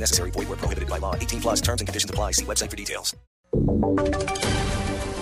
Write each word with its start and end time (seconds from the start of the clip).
Necessary. 0.00 0.30
Void 0.30 0.58
prohibited 0.58 0.88
by 0.88 0.98
law. 0.98 1.14
18 1.14 1.40
plus 1.40 1.60
terms 1.60 1.80
and 1.80 1.88
conditions 1.88 2.10
apply. 2.10 2.32
See 2.32 2.44
website 2.44 2.70
for 2.70 2.76
details. 2.76 3.14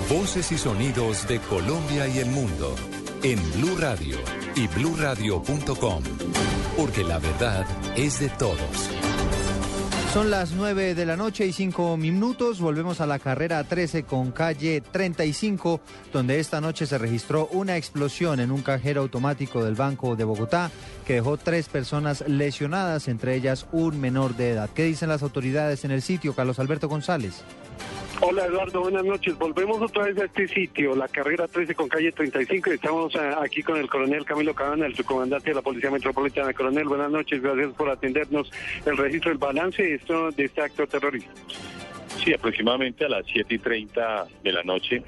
Voces 0.08 0.52
y 0.52 0.58
sonidos 0.58 1.26
de 1.26 1.40
Colombia 1.40 2.06
y 2.06 2.18
el 2.18 2.26
mundo 2.26 2.76
en 3.22 3.38
Blue 3.54 3.76
Radio 3.76 4.16
y 4.54 4.68
bluradio.com. 4.68 6.02
Porque 6.76 7.02
la 7.02 7.18
verdad 7.18 7.66
es 7.96 8.20
de 8.20 8.28
todos. 8.28 9.05
Son 10.16 10.30
las 10.30 10.52
9 10.52 10.94
de 10.94 11.04
la 11.04 11.14
noche 11.14 11.44
y 11.44 11.52
5 11.52 11.98
minutos. 11.98 12.58
Volvemos 12.58 13.02
a 13.02 13.06
la 13.06 13.18
carrera 13.18 13.62
13 13.62 14.04
con 14.04 14.32
calle 14.32 14.80
35, 14.80 15.82
donde 16.10 16.40
esta 16.40 16.58
noche 16.58 16.86
se 16.86 16.96
registró 16.96 17.48
una 17.48 17.76
explosión 17.76 18.40
en 18.40 18.50
un 18.50 18.62
cajero 18.62 19.02
automático 19.02 19.62
del 19.62 19.74
Banco 19.74 20.16
de 20.16 20.24
Bogotá 20.24 20.70
que 21.06 21.16
dejó 21.16 21.36
tres 21.36 21.68
personas 21.68 22.24
lesionadas, 22.26 23.08
entre 23.08 23.34
ellas 23.34 23.66
un 23.72 24.00
menor 24.00 24.34
de 24.36 24.52
edad. 24.52 24.70
¿Qué 24.74 24.84
dicen 24.84 25.10
las 25.10 25.22
autoridades 25.22 25.84
en 25.84 25.90
el 25.90 26.00
sitio, 26.00 26.34
Carlos 26.34 26.58
Alberto 26.60 26.88
González? 26.88 27.42
Hola 28.28 28.46
Eduardo, 28.46 28.80
buenas 28.80 29.04
noches. 29.04 29.38
Volvemos 29.38 29.80
otra 29.80 30.06
vez 30.06 30.18
a 30.18 30.24
este 30.24 30.48
sitio, 30.48 30.96
la 30.96 31.06
carrera 31.06 31.46
13 31.46 31.76
con 31.76 31.88
calle 31.88 32.10
35. 32.10 32.72
Estamos 32.72 33.14
eh, 33.14 33.20
aquí 33.40 33.62
con 33.62 33.76
el 33.76 33.88
coronel 33.88 34.24
Camilo 34.24 34.52
Cabana, 34.52 34.86
el 34.86 34.96
subcomandante 34.96 35.50
de 35.50 35.54
la 35.54 35.62
Policía 35.62 35.92
Metropolitana. 35.92 36.52
Coronel, 36.52 36.88
buenas 36.88 37.08
noches, 37.08 37.40
gracias 37.40 37.72
por 37.74 37.88
atendernos. 37.88 38.50
El 38.84 38.96
registro 38.96 39.30
del 39.30 39.38
balance 39.38 39.80
de, 39.80 39.94
esto, 39.94 40.32
de 40.32 40.46
este 40.46 40.60
acto 40.60 40.88
terrorista. 40.88 41.30
Sí, 42.24 42.34
aproximadamente 42.34 43.04
a 43.04 43.10
las 43.10 43.24
7 43.26 43.54
y 43.54 43.58
30 43.60 44.26
de 44.42 44.52
la 44.52 44.64
noche 44.64 45.04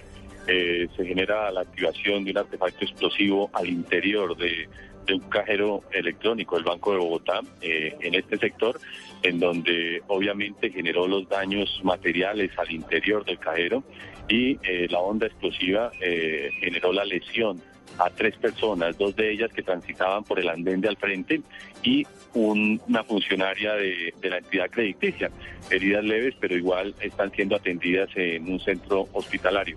eh, 0.47 0.87
se 0.97 1.05
genera 1.05 1.51
la 1.51 1.63
activación 1.63 2.25
de 2.25 2.31
un 2.31 2.39
artefacto 2.39 2.85
explosivo 2.85 3.51
al 3.53 3.69
interior 3.69 4.37
de, 4.37 4.69
de 5.09 5.15
un 5.15 5.21
cajero 5.29 5.83
electrónico 5.91 6.55
del 6.55 6.65
Banco 6.65 6.93
de 6.93 6.99
Bogotá 6.99 7.41
eh, 7.63 7.97
en 8.01 8.15
este 8.15 8.37
sector, 8.37 8.79
en 9.23 9.41
donde 9.41 10.03
obviamente 10.07 10.71
generó 10.71 11.07
los 11.07 11.29
daños 11.29 11.81
materiales 11.83 12.51
al 12.59 12.71
interior 12.71 13.25
del 13.25 13.39
cajero 13.39 13.83
y 14.29 14.59
eh, 14.63 14.87
la 14.91 14.99
onda 15.01 15.27
explosiva 15.27 15.91
eh, 16.01 16.51
generó 16.61 16.93
la 16.93 17.05
lesión 17.05 17.61
a 17.99 18.11
tres 18.11 18.37
personas, 18.37 18.97
dos 18.99 19.15
de 19.17 19.33
ellas 19.33 19.53
que 19.53 19.63
transitaban 19.63 20.25
por 20.25 20.39
el 20.39 20.49
andén 20.49 20.81
de 20.81 20.89
al 20.89 20.97
frente 20.97 21.41
y 21.83 22.07
un- 22.35 22.81
una 22.89 23.03
funcionaria 23.05 23.75
de, 23.75 24.13
la 24.23 24.39
entidad 24.39 24.71
crediticia. 24.71 25.31
Heridas 25.71 26.05
leves, 26.05 26.35
pero 26.39 26.57
igual 26.57 26.95
están 27.01 27.31
siendo 27.33 27.57
atendidas 27.57 28.09
en 28.15 28.51
un 28.53 28.61
centro 28.61 29.09
hospitalario. 29.13 29.77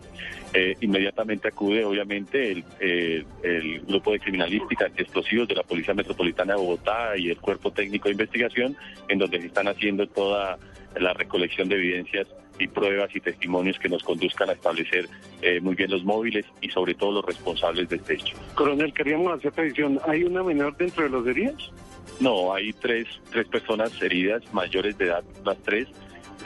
Eh, 0.53 0.75
inmediatamente 0.81 1.47
acude, 1.47 1.85
obviamente, 1.85 2.51
el, 2.51 2.63
eh, 2.81 3.23
el 3.43 3.79
grupo 3.81 4.11
de 4.11 4.19
criminalística 4.19 4.85
antiexplosivos 4.85 5.47
de 5.47 5.55
la 5.55 5.63
Policía 5.63 5.93
Metropolitana 5.93 6.53
de 6.55 6.59
Bogotá 6.59 7.15
y 7.17 7.29
el 7.29 7.37
Cuerpo 7.37 7.71
Técnico 7.71 8.09
de 8.09 8.11
Investigación, 8.13 8.75
en 9.07 9.17
donde 9.19 9.39
se 9.39 9.47
están 9.47 9.67
haciendo 9.69 10.07
toda 10.07 10.57
la 10.99 11.13
recolección 11.13 11.69
de 11.69 11.75
evidencias 11.75 12.27
y 12.61 12.67
pruebas 12.67 13.15
y 13.15 13.19
testimonios 13.19 13.79
que 13.79 13.89
nos 13.89 14.03
conduzcan 14.03 14.49
a 14.49 14.53
establecer 14.53 15.09
eh, 15.41 15.59
muy 15.61 15.75
bien 15.75 15.91
los 15.91 16.03
móviles 16.03 16.45
y 16.61 16.69
sobre 16.69 16.93
todo 16.93 17.11
los 17.13 17.25
responsables 17.25 17.89
de 17.89 17.97
este 17.97 18.13
hecho. 18.15 18.35
Coronel, 18.55 18.93
queríamos 18.93 19.33
hacer 19.33 19.51
precisión. 19.51 19.99
¿Hay 20.07 20.23
una 20.23 20.43
menor 20.43 20.75
dentro 20.77 21.03
de 21.03 21.09
los 21.09 21.25
heridos? 21.27 21.71
No, 22.19 22.53
hay 22.53 22.73
tres, 22.73 23.07
tres 23.31 23.47
personas 23.47 23.99
heridas, 24.01 24.43
mayores 24.53 24.97
de 24.97 25.05
edad, 25.05 25.23
las 25.43 25.57
tres. 25.63 25.87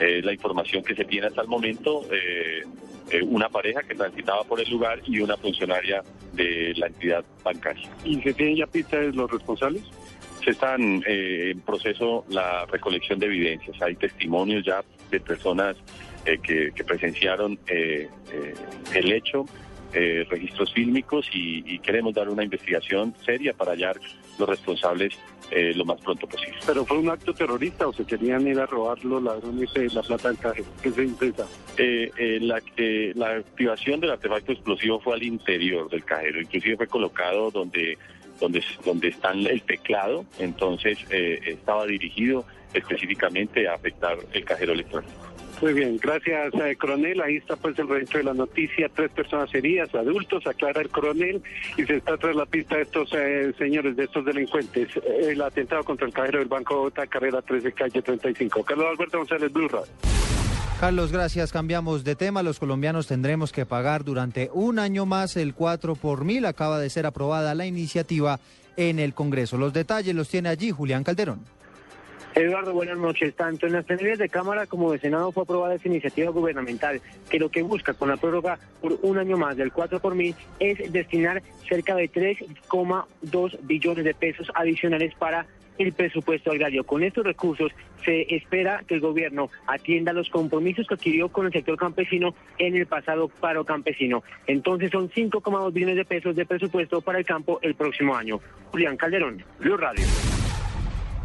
Eh, 0.00 0.20
la 0.22 0.32
información 0.32 0.82
que 0.82 0.94
se 0.94 1.04
tiene 1.04 1.28
hasta 1.28 1.40
el 1.40 1.48
momento, 1.48 2.04
eh, 2.12 2.62
eh, 3.10 3.22
una 3.22 3.48
pareja 3.48 3.82
que 3.82 3.94
transitaba 3.94 4.44
por 4.44 4.60
el 4.60 4.68
lugar 4.68 5.00
y 5.06 5.20
una 5.20 5.36
funcionaria 5.36 6.02
de 6.34 6.74
la 6.76 6.88
entidad 6.88 7.24
bancaria. 7.42 7.88
¿Y 8.04 8.20
se 8.20 8.34
tienen 8.34 8.56
ya 8.56 8.66
pistas 8.66 9.00
de 9.00 9.12
los 9.12 9.30
responsables? 9.30 9.82
Se 10.46 10.52
están 10.52 11.02
eh, 11.08 11.50
en 11.50 11.60
proceso 11.62 12.24
la 12.28 12.66
recolección 12.66 13.18
de 13.18 13.26
evidencias. 13.26 13.82
Hay 13.82 13.96
testimonios 13.96 14.64
ya 14.64 14.84
de 15.10 15.18
personas 15.18 15.76
eh, 16.24 16.38
que, 16.40 16.70
que 16.72 16.84
presenciaron 16.84 17.58
eh, 17.66 18.08
eh, 18.32 18.54
el 18.94 19.10
hecho, 19.10 19.44
eh, 19.92 20.24
registros 20.30 20.72
fílmicos 20.72 21.28
y, 21.34 21.64
y 21.66 21.80
queremos 21.80 22.14
dar 22.14 22.28
una 22.28 22.44
investigación 22.44 23.12
seria 23.24 23.54
para 23.54 23.72
hallar 23.72 23.96
los 24.38 24.48
responsables 24.48 25.18
eh, 25.50 25.72
lo 25.74 25.84
más 25.84 26.00
pronto 26.00 26.28
posible. 26.28 26.58
¿Pero 26.64 26.84
fue 26.84 26.98
un 26.98 27.08
acto 27.08 27.34
terrorista 27.34 27.88
o 27.88 27.92
se 27.92 28.04
querían 28.04 28.46
ir 28.46 28.60
a 28.60 28.66
robar 28.66 29.04
los 29.04 29.20
ladrones 29.20 29.72
de 29.74 29.88
la 29.88 30.02
plata 30.02 30.28
del 30.28 30.38
cajero? 30.38 30.68
¿Qué 30.80 30.92
se 30.92 31.02
intenta? 31.02 31.44
Eh, 31.76 32.10
eh, 32.18 32.38
la, 32.40 32.60
la 33.14 33.36
activación 33.38 33.98
del 33.98 34.10
artefacto 34.10 34.52
explosivo 34.52 35.00
fue 35.00 35.14
al 35.14 35.24
interior 35.24 35.90
del 35.90 36.04
cajero, 36.04 36.40
inclusive 36.40 36.76
fue 36.76 36.86
colocado 36.86 37.50
donde 37.50 37.98
donde 38.40 38.62
donde 38.84 39.08
está 39.08 39.32
el 39.32 39.62
teclado, 39.62 40.24
entonces 40.38 40.98
eh, 41.10 41.40
estaba 41.46 41.86
dirigido 41.86 42.44
específicamente 42.74 43.68
a 43.68 43.74
afectar 43.74 44.18
el 44.32 44.44
cajero 44.44 44.72
electrónico. 44.72 45.26
Muy 45.62 45.72
bien, 45.72 45.96
gracias, 45.96 46.52
eh, 46.54 46.76
coronel. 46.76 47.22
Ahí 47.22 47.36
está 47.36 47.56
pues 47.56 47.78
el 47.78 47.88
registro 47.88 48.18
de 48.18 48.24
la 48.24 48.34
noticia. 48.34 48.90
Tres 48.90 49.10
personas 49.10 49.54
heridas, 49.54 49.94
adultos, 49.94 50.46
aclara 50.46 50.82
el 50.82 50.90
coronel, 50.90 51.42
y 51.78 51.84
se 51.84 51.96
está 51.96 52.18
tras 52.18 52.36
la 52.36 52.44
pista 52.44 52.76
de 52.76 52.82
estos 52.82 53.10
eh, 53.14 53.54
señores, 53.56 53.96
de 53.96 54.04
estos 54.04 54.24
delincuentes. 54.26 54.88
El 55.18 55.40
atentado 55.40 55.82
contra 55.82 56.06
el 56.06 56.12
cajero 56.12 56.40
del 56.40 56.48
Banco 56.48 56.74
de 56.74 56.78
Bogotá, 56.78 57.06
carrera 57.06 57.40
13, 57.40 57.72
calle 57.72 58.02
35. 58.02 58.64
Carlos 58.64 58.86
Alberto 58.86 59.18
González, 59.18 59.50
Blue 59.50 59.68
Radio. 59.68 60.15
Carlos, 60.80 61.10
gracias. 61.10 61.52
Cambiamos 61.52 62.04
de 62.04 62.16
tema. 62.16 62.42
Los 62.42 62.58
colombianos 62.58 63.06
tendremos 63.06 63.50
que 63.50 63.64
pagar 63.64 64.04
durante 64.04 64.50
un 64.52 64.78
año 64.78 65.06
más 65.06 65.38
el 65.38 65.54
4 65.54 65.94
por 65.94 66.26
mil. 66.26 66.44
Acaba 66.44 66.78
de 66.78 66.90
ser 66.90 67.06
aprobada 67.06 67.54
la 67.54 67.64
iniciativa 67.64 68.40
en 68.76 68.98
el 68.98 69.14
Congreso. 69.14 69.56
Los 69.56 69.72
detalles 69.72 70.14
los 70.14 70.28
tiene 70.28 70.50
allí 70.50 70.70
Julián 70.70 71.02
Calderón. 71.02 71.40
Eduardo, 72.34 72.74
buenas 72.74 72.98
noches. 72.98 73.34
Tanto 73.34 73.66
en 73.66 73.72
las 73.72 73.86
plenarias 73.86 74.18
de 74.18 74.28
Cámara 74.28 74.66
como 74.66 74.92
de 74.92 74.98
Senado 74.98 75.32
fue 75.32 75.44
aprobada 75.44 75.76
esta 75.76 75.88
iniciativa 75.88 76.30
gubernamental 76.30 77.00
que 77.30 77.38
lo 77.38 77.48
que 77.48 77.62
busca 77.62 77.94
con 77.94 78.10
la 78.10 78.18
prórroga 78.18 78.58
por 78.82 78.98
un 79.00 79.16
año 79.16 79.38
más 79.38 79.56
del 79.56 79.72
4 79.72 79.98
por 80.00 80.14
mil 80.14 80.34
es 80.60 80.92
destinar 80.92 81.42
cerca 81.66 81.94
de 81.94 82.12
3,2 82.12 83.58
billones 83.62 84.04
de 84.04 84.12
pesos 84.12 84.52
adicionales 84.54 85.14
para 85.14 85.46
el 85.78 85.92
presupuesto 85.92 86.50
agrario. 86.50 86.84
Con 86.84 87.02
estos 87.02 87.24
recursos 87.24 87.72
se 88.04 88.34
espera 88.34 88.82
que 88.86 88.94
el 88.94 89.00
gobierno 89.00 89.50
atienda 89.66 90.12
los 90.12 90.28
compromisos 90.30 90.86
que 90.86 90.94
adquirió 90.94 91.28
con 91.28 91.46
el 91.46 91.52
sector 91.52 91.76
campesino 91.76 92.34
en 92.58 92.76
el 92.76 92.86
pasado 92.86 93.28
paro 93.28 93.64
campesino. 93.64 94.22
Entonces 94.46 94.90
son 94.90 95.10
5,2 95.10 95.72
billones 95.72 95.96
de 95.96 96.04
pesos 96.04 96.36
de 96.36 96.46
presupuesto 96.46 97.00
para 97.00 97.18
el 97.18 97.24
campo 97.24 97.58
el 97.62 97.74
próximo 97.74 98.14
año. 98.14 98.40
Julián 98.70 98.96
Calderón, 98.96 99.44
Blue 99.58 99.76
Radio. 99.76 100.04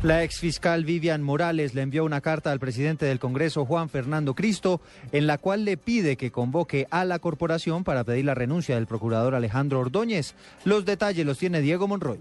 La 0.04 0.24
exfiscal 0.24 0.84
Vivian 0.84 1.22
Morales 1.22 1.76
le 1.76 1.84
envió 1.84 2.04
una 2.04 2.22
carta 2.22 2.52
al 2.52 2.60
presidente 2.60 3.06
del 3.06 3.20
Congreso, 3.20 3.66
Juan 3.68 3.88
Fernando 3.88 4.34
Cristo, 4.34 4.82
en 5.12 5.28
la 5.28 5.38
cual 5.38 5.64
le 5.64 5.78
pide 5.78 6.18
que 6.18 6.32
convoque 6.32 6.88
a 6.90 7.06
la 7.06 7.20
corporación 7.20 7.84
para 7.84 8.04
pedir 8.04 8.26
la 8.26 8.34
renuncia 8.34 8.74
del 8.74 8.88
procurador 8.88 9.36
Alejandro 9.36 9.80
Ordóñez. 9.80 10.34
Los 10.66 10.86
detalles 10.86 11.24
los 11.24 11.38
tiene 11.38 11.62
Diego 11.62 11.88
Monroy. 11.88 12.18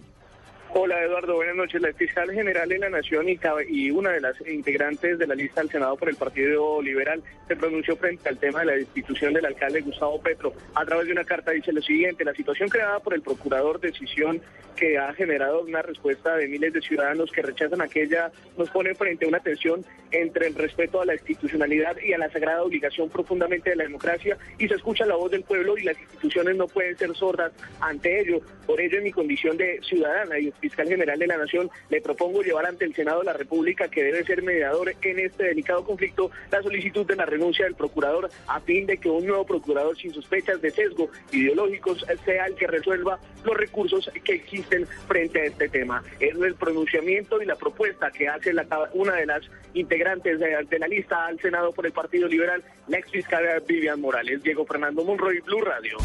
Hola 0.82 1.04
Eduardo, 1.04 1.34
buenas 1.34 1.56
noches. 1.56 1.82
La 1.82 1.92
fiscal 1.92 2.32
general 2.32 2.66
de 2.66 2.78
la 2.78 2.88
Nación 2.88 3.26
y, 3.28 3.90
una 3.90 4.12
de 4.12 4.20
las 4.22 4.40
integrantes 4.48 5.18
de 5.18 5.26
la 5.26 5.34
lista 5.34 5.60
del 5.60 5.68
Senado 5.68 5.94
por 5.94 6.08
el 6.08 6.16
Partido 6.16 6.80
Liberal 6.80 7.22
se 7.46 7.54
pronunció 7.54 7.98
frente 7.98 8.30
al 8.30 8.38
tema 8.38 8.60
de 8.60 8.64
la 8.64 8.72
destitución 8.72 9.34
del 9.34 9.44
alcalde 9.44 9.82
Gustavo 9.82 10.18
Petro. 10.22 10.54
A 10.74 10.86
través 10.86 11.04
de 11.04 11.12
una 11.12 11.26
carta 11.26 11.50
dice 11.50 11.70
lo 11.74 11.82
siguiente, 11.82 12.24
la 12.24 12.32
situación 12.32 12.70
creada 12.70 12.98
por 13.00 13.12
el 13.12 13.20
procurador, 13.20 13.78
decisión 13.78 14.40
que 14.74 14.96
ha 14.96 15.12
generado 15.12 15.60
una 15.60 15.82
respuesta 15.82 16.34
de 16.36 16.48
miles 16.48 16.72
de 16.72 16.80
ciudadanos 16.80 17.30
que 17.30 17.42
rechazan 17.42 17.82
aquella, 17.82 18.32
nos 18.56 18.70
pone 18.70 18.94
frente 18.94 19.26
a 19.26 19.28
una 19.28 19.40
tensión 19.40 19.84
entre 20.10 20.46
el 20.46 20.54
respeto 20.54 21.02
a 21.02 21.04
la 21.04 21.12
institucionalidad 21.12 21.98
y 21.98 22.14
a 22.14 22.18
la 22.18 22.30
sagrada 22.30 22.62
obligación 22.62 23.10
profundamente 23.10 23.68
de 23.68 23.76
la 23.76 23.84
democracia 23.84 24.38
y 24.58 24.66
se 24.66 24.74
escucha 24.74 25.04
la 25.04 25.16
voz 25.16 25.30
del 25.30 25.42
pueblo 25.42 25.76
y 25.76 25.82
las 25.82 26.00
instituciones 26.00 26.56
no 26.56 26.66
pueden 26.66 26.96
ser 26.96 27.14
sordas 27.14 27.52
ante 27.80 28.20
ello. 28.20 28.40
Por 28.66 28.80
ello, 28.80 28.98
en 28.98 29.04
mi 29.04 29.12
condición 29.12 29.58
de 29.58 29.80
ciudadana 29.82 30.38
y 30.38 30.48
fiscal 30.70 30.88
general 30.88 31.18
de 31.18 31.26
la 31.26 31.36
Nación, 31.36 31.68
le 31.88 32.00
propongo 32.00 32.42
llevar 32.42 32.66
ante 32.66 32.84
el 32.84 32.94
Senado 32.94 33.20
de 33.20 33.26
la 33.26 33.32
República, 33.32 33.88
que 33.88 34.04
debe 34.04 34.24
ser 34.24 34.42
mediador 34.42 34.94
en 35.02 35.18
este 35.18 35.44
delicado 35.44 35.84
conflicto, 35.84 36.30
la 36.50 36.62
solicitud 36.62 37.06
de 37.06 37.16
la 37.16 37.26
renuncia 37.26 37.64
del 37.64 37.74
procurador 37.74 38.30
a 38.46 38.60
fin 38.60 38.86
de 38.86 38.98
que 38.98 39.08
un 39.08 39.26
nuevo 39.26 39.44
procurador 39.44 39.96
sin 39.96 40.14
sospechas 40.14 40.62
de 40.62 40.70
sesgo 40.70 41.10
ideológicos 41.32 42.04
sea 42.24 42.46
el 42.46 42.54
que 42.54 42.66
resuelva 42.66 43.18
los 43.44 43.56
recursos 43.56 44.10
que 44.24 44.34
existen 44.34 44.86
frente 45.08 45.40
a 45.40 45.44
este 45.44 45.68
tema. 45.68 46.02
Es 46.20 46.36
el 46.36 46.54
pronunciamiento 46.54 47.42
y 47.42 47.46
la 47.46 47.56
propuesta 47.56 48.10
que 48.10 48.28
hace 48.28 48.52
la, 48.52 48.66
una 48.94 49.14
de 49.14 49.26
las 49.26 49.42
integrantes 49.74 50.38
de, 50.38 50.66
de, 50.68 50.78
la 50.78 50.88
lista 50.88 51.26
al 51.26 51.40
Senado 51.40 51.72
por 51.72 51.86
el 51.86 51.92
Partido 51.92 52.28
Liberal, 52.28 52.62
la 52.88 52.98
ex 52.98 53.10
fiscal 53.10 53.44
Vivian 53.66 54.00
Morales. 54.00 54.42
Diego 54.42 54.64
Fernando 54.64 55.04
Monroy, 55.04 55.40
Blue 55.40 55.60
Radio. 55.60 55.98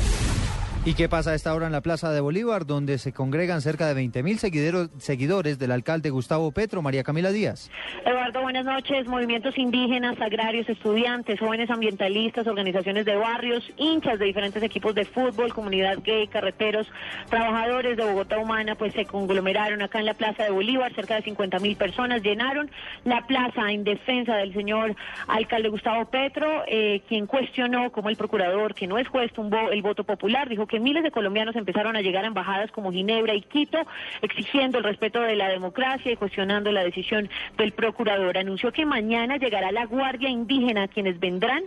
¿Y 0.88 0.94
qué 0.94 1.10
pasa 1.10 1.32
a 1.32 1.34
esta 1.34 1.52
hora 1.56 1.66
en 1.66 1.72
la 1.72 1.82
Plaza 1.82 2.12
de 2.12 2.22
Bolívar, 2.22 2.68
donde 2.68 3.00
se 3.00 3.12
congregan 3.12 3.60
cerca 3.62 3.88
de 3.88 3.96
20 3.96 4.22
mil 4.22 4.38
seguidores 4.38 5.58
del 5.58 5.72
alcalde 5.72 6.12
Gustavo 6.12 6.52
Petro, 6.52 6.84
María 6.84 7.02
Camila 7.02 7.32
Díaz? 7.32 7.72
Eduardo, 8.06 8.44
buenas 8.44 8.66
noches. 8.66 9.08
Movimientos 9.08 9.58
indígenas, 9.58 10.22
agrarios, 10.22 10.70
estudiantes, 10.70 11.40
jóvenes 11.40 11.72
ambientalistas, 11.72 12.46
organizaciones 12.46 13.04
de 13.06 13.16
barrios, 13.16 13.64
hinchas 13.78 14.20
de 14.20 14.26
diferentes 14.26 14.62
equipos 14.62 14.94
de 14.94 15.06
fútbol, 15.06 15.52
comunidad 15.56 15.98
gay, 16.04 16.28
carreteros, 16.28 16.88
trabajadores 17.31 17.98
de 17.98 18.06
Bogotá 18.06 18.38
Humana, 18.38 18.76
pues 18.76 18.94
se 18.94 19.06
conglomeraron 19.06 19.81
acá 19.81 19.98
en 19.98 20.06
la 20.06 20.14
Plaza 20.14 20.44
de 20.44 20.52
Bolívar. 20.52 20.94
Cerca 20.94 21.16
de 21.16 21.24
50 21.24 21.58
mil 21.62 21.78
personas 21.78 22.22
llenaron 22.22 22.70
la 23.06 23.26
plaza 23.26 23.72
en 23.72 23.86
defensa 23.86 24.36
del 24.36 24.54
señor 24.54 24.96
alcalde 25.28 25.70
Gustavo 25.70 26.06
Petro, 26.06 26.62
eh, 26.68 27.02
quien 27.08 27.26
cuestionó 27.26 27.92
como 27.92 28.10
el 28.10 28.18
procurador, 28.18 28.76
que 28.76 28.86
no 28.86 29.00
es 29.00 29.08
juez, 29.08 29.34
tumbó 29.34 29.72
el 29.72 29.81
voto 29.81 30.04
popular, 30.04 30.48
dijo 30.48 30.68
que 30.68 30.75
miles 30.80 31.04
de 31.04 31.12
colombianos 31.12 31.56
empezaron 31.56 31.95
a 31.95 32.01
llegar 32.01 32.24
a 32.24 32.27
embajadas 32.27 32.72
como 32.72 32.92
Ginebra 32.92 33.33
y 33.33 33.42
Quito, 33.42 33.80
exigiendo 34.22 34.77
el 34.77 34.83
respeto 34.83 35.22
de 35.22 35.36
la 35.36 35.50
democracia 35.50 36.12
y 36.12 36.16
cuestionando 36.16 36.72
la 36.72 36.83
decisión 36.83 37.30
del 37.57 37.72
procurador. 37.74 38.38
Anunció 38.38 38.72
que 38.72 38.86
mañana 38.86 39.38
llegará 39.38 39.72
la 39.72 39.86
Guardia 39.86 40.30
Indígena, 40.30 40.88
quienes 40.88 41.19
vendrán 41.19 41.63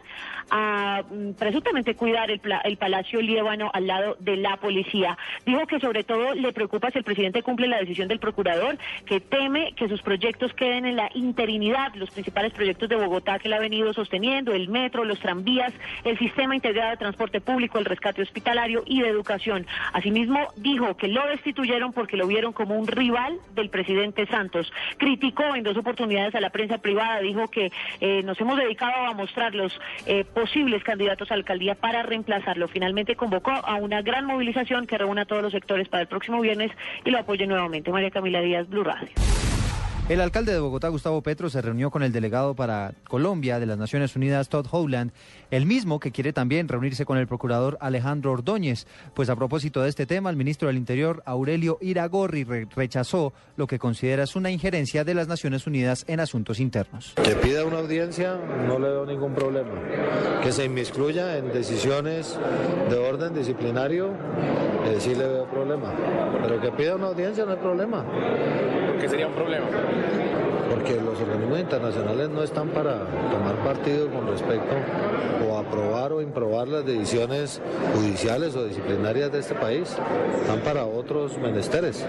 a 0.51 1.03
mm, 1.09 1.33
presuntamente 1.33 1.95
cuidar 1.95 2.31
el, 2.31 2.41
el 2.65 2.77
Palacio 2.77 3.21
Líbano 3.21 3.71
al 3.73 3.87
lado 3.87 4.17
de 4.21 4.37
la 4.37 4.57
policía. 4.57 5.17
Dijo 5.45 5.67
que 5.67 5.81
sobre 5.81 6.05
todo 6.05 6.35
le 6.35 6.53
preocupa 6.53 6.91
si 6.91 6.99
el 6.99 7.05
presidente 7.05 7.43
cumple 7.43 7.69
la 7.69 7.79
decisión 7.79 8.09
del 8.09 8.19
procurador, 8.19 8.79
que 9.07 9.21
teme 9.21 9.73
que 9.75 9.89
sus 9.89 10.03
proyectos 10.03 10.53
queden 10.55 10.87
en 10.87 10.97
la 10.97 11.11
interinidad, 11.15 11.95
los 11.95 12.11
principales 12.11 12.53
proyectos 12.53 12.89
de 12.89 12.97
Bogotá 12.97 13.39
que 13.39 13.49
él 13.49 13.55
ha 13.55 13.59
venido 13.59 13.93
sosteniendo, 13.93 14.53
el 14.53 14.69
metro, 14.69 15.05
los 15.05 15.19
tranvías, 15.21 15.73
el 16.05 16.19
sistema 16.19 16.55
integrado 16.55 16.91
de 16.91 16.97
transporte 16.97 17.41
público, 17.41 17.79
el 17.79 17.85
rescate 17.85 18.23
hospitalario 18.23 18.83
y 18.87 18.98
de 19.01 19.09
Educación. 19.09 19.67
Asimismo, 19.93 20.49
dijo 20.57 20.97
que 20.97 21.09
lo 21.09 21.27
destituyeron 21.27 21.93
porque 21.93 22.17
lo 22.17 22.27
vieron 22.27 22.53
como 22.53 22.77
un 22.77 22.87
rival 22.87 23.39
del 23.55 23.71
presidente 23.71 24.27
Santos. 24.27 24.73
Criticó 24.97 25.55
en 25.55 25.65
dos 25.65 25.77
oportunidades 25.77 26.35
a 26.35 26.41
la 26.41 26.51
prensa 26.51 26.79
privada, 26.79 27.21
dijo 27.21 27.49
que 27.49 27.71
eh, 28.01 28.23
nos 28.23 28.41
hemos 28.41 28.57
dedicado 28.57 29.07
a 29.07 29.15
mostrar 29.15 29.55
los 29.55 29.79
eh, 30.07 30.25
posibles 30.25 30.83
candidatos 30.85 31.31
a 31.31 31.35
alcaldía 31.35 31.75
para 31.75 32.03
reemplazarlo. 32.03 32.69
Finalmente 32.69 33.17
convocó 33.17 33.51
a 33.51 33.75
una 33.77 34.03
gran 34.03 34.27
movilización 34.27 34.87
que 34.87 34.99
reúna 34.99 35.23
a 35.23 35.27
todos 35.27 35.43
los 35.43 35.53
sectores 35.53 35.89
para 35.89 36.03
el 36.03 36.09
próximo 36.09 36.41
viernes 36.41 36.73
y 37.05 37.11
lo 37.11 37.19
apoye 37.19 37.47
nuevamente. 37.47 37.91
María 37.91 38.11
Camila 38.11 38.41
Díaz, 38.41 38.69
Blue 38.69 38.85
Radio. 38.85 39.09
El 40.09 40.23
alcalde 40.23 40.55
de 40.55 40.59
Bogotá, 40.59 40.89
Gustavo 40.89 41.21
Petro, 41.21 41.51
se 41.51 41.61
reunió 41.61 41.91
con 41.91 42.03
el 42.03 42.13
delegado 42.13 42.55
para 42.55 42.95
Colombia 43.09 43.61
de 43.61 43.67
las 43.67 43.77
Naciones 43.77 44.17
Unidas, 44.17 44.49
Todd 44.49 44.67
Howland, 44.71 45.13
el 45.51 45.67
mismo 45.67 46.01
que 46.01 46.13
quiere 46.13 46.33
también 46.33 46.67
reunirse 46.67 47.05
con 47.05 47.19
el 47.19 47.27
procurador 47.27 47.77
Alejandro 47.83 48.33
Ordóñez. 48.33 48.87
Pues 49.13 49.29
a 49.29 49.37
propósito 49.37 49.83
de 49.83 49.91
este 49.91 50.07
tema, 50.07 50.31
el 50.31 50.37
ministro 50.37 50.69
del 50.69 50.79
Interior, 50.79 51.23
Aurelio 51.27 51.77
Iragorri, 51.83 52.45
rechazó 52.45 53.35
lo 53.59 53.67
que 53.67 53.79
considera 53.79 54.23
es 54.23 54.35
una 54.35 54.51
injerencia 54.51 55.05
de 55.05 55.13
las 55.13 55.29
Naciones 55.29 55.67
Unidas 55.67 56.07
en 56.09 56.21
asuntos 56.21 56.59
internos. 56.59 57.13
Que 57.23 57.35
pida 57.37 57.67
una 57.67 57.81
audiencia, 57.81 58.35
no 58.67 58.79
le 58.79 58.89
veo 58.89 59.05
ningún 59.05 59.35
problema. 59.35 59.73
Que 60.43 60.53
se 60.53 60.65
inmiscuya 60.65 61.37
en 61.37 61.53
decisiones 61.53 62.39
de 62.89 62.97
orden 62.97 63.35
disciplinario, 63.35 64.13
eh, 64.87 64.97
sí 65.01 65.15
le 65.15 65.27
veo 65.27 65.45
problema. 65.51 65.93
Pero 66.41 66.59
que 66.63 66.71
pida 66.71 66.97
una 66.97 67.09
audiencia 67.09 67.45
no 67.45 67.51
hay 67.51 67.59
problema. 67.59 68.07
¿Por 68.07 68.99
qué 68.99 69.09
sería 69.11 69.29
un 69.29 69.35
problema? 69.35 69.67
Porque 70.71 70.97
los 71.01 71.21
organismos 71.21 71.61
internacionales 71.61 72.29
no 72.29 72.43
están 72.43 72.69
para 72.69 73.05
tomar 73.31 73.57
partido 73.65 74.11
con 74.11 74.27
respecto 74.29 74.77
o 75.49 75.59
aprobar 75.59 76.13
o 76.13 76.21
improbar 76.21 76.69
las 76.69 76.85
decisiones 76.85 77.61
judiciales 77.95 78.55
o 78.55 78.65
disciplinarias 78.65 79.33
de 79.33 79.39
este 79.39 79.55
país. 79.55 79.97
Están 80.41 80.61
para 80.61 80.85
otros 80.85 81.39
menesteres. 81.39 82.05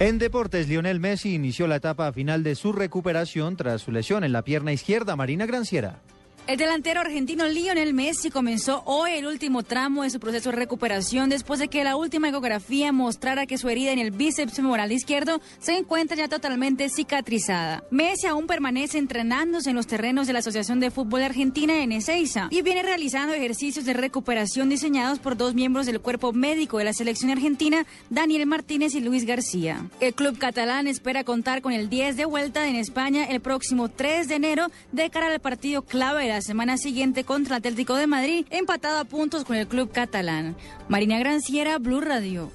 En 0.00 0.18
deportes, 0.18 0.68
Lionel 0.68 1.00
Messi 1.00 1.34
inició 1.34 1.66
la 1.66 1.76
etapa 1.76 2.12
final 2.12 2.44
de 2.44 2.54
su 2.54 2.72
recuperación 2.72 3.56
tras 3.56 3.82
su 3.82 3.90
lesión 3.90 4.22
en 4.22 4.32
la 4.32 4.42
pierna 4.42 4.72
izquierda. 4.72 5.16
Marina 5.16 5.44
Granciera. 5.44 5.98
El 6.48 6.56
delantero 6.56 7.02
argentino 7.02 7.46
Lionel 7.46 7.92
Messi 7.92 8.30
comenzó 8.30 8.82
hoy 8.86 9.10
el 9.10 9.26
último 9.26 9.64
tramo 9.64 10.04
de 10.04 10.08
su 10.08 10.18
proceso 10.18 10.48
de 10.48 10.56
recuperación 10.56 11.28
después 11.28 11.60
de 11.60 11.68
que 11.68 11.84
la 11.84 11.94
última 11.94 12.30
ecografía 12.30 12.90
mostrara 12.90 13.44
que 13.44 13.58
su 13.58 13.68
herida 13.68 13.92
en 13.92 13.98
el 13.98 14.12
bíceps 14.12 14.54
femoral 14.54 14.90
izquierdo 14.90 15.42
se 15.58 15.76
encuentra 15.76 16.16
ya 16.16 16.26
totalmente 16.26 16.88
cicatrizada. 16.88 17.84
Messi 17.90 18.28
aún 18.28 18.46
permanece 18.46 18.96
entrenándose 18.96 19.68
en 19.68 19.76
los 19.76 19.86
terrenos 19.86 20.26
de 20.26 20.32
la 20.32 20.38
Asociación 20.38 20.80
de 20.80 20.90
Fútbol 20.90 21.22
Argentina 21.22 21.82
en 21.82 21.92
Ezeiza 21.92 22.48
y 22.50 22.62
viene 22.62 22.82
realizando 22.82 23.34
ejercicios 23.34 23.84
de 23.84 23.92
recuperación 23.92 24.70
diseñados 24.70 25.18
por 25.18 25.36
dos 25.36 25.54
miembros 25.54 25.84
del 25.84 26.00
cuerpo 26.00 26.32
médico 26.32 26.78
de 26.78 26.84
la 26.84 26.94
selección 26.94 27.30
argentina, 27.30 27.84
Daniel 28.08 28.46
Martínez 28.46 28.94
y 28.94 29.02
Luis 29.02 29.26
García. 29.26 29.84
El 30.00 30.14
club 30.14 30.38
catalán 30.38 30.86
espera 30.86 31.24
contar 31.24 31.60
con 31.60 31.74
el 31.74 31.90
10 31.90 32.16
de 32.16 32.24
vuelta 32.24 32.66
en 32.68 32.76
España 32.76 33.26
el 33.26 33.40
próximo 33.40 33.90
3 33.90 34.28
de 34.28 34.36
enero 34.36 34.68
de 34.92 35.10
cara 35.10 35.26
al 35.26 35.40
partido 35.40 35.82
clave 35.82 36.22
de 36.22 36.28
la 36.30 36.37
semana 36.40 36.76
siguiente 36.76 37.24
contra 37.24 37.56
Atlético 37.56 37.94
de 37.94 38.06
Madrid, 38.06 38.46
empatado 38.50 38.98
a 38.98 39.04
puntos 39.04 39.44
con 39.44 39.56
el 39.56 39.66
club 39.66 39.90
catalán. 39.92 40.56
Marina 40.88 41.18
Granciera, 41.18 41.78
Blue 41.78 42.00
Radio. 42.00 42.50